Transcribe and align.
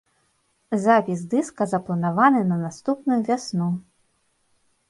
Запіс 0.85 1.19
дыска 1.33 1.67
запланаваны 1.73 2.41
на 2.53 2.57
наступную 2.65 3.19
вясну. 3.29 3.69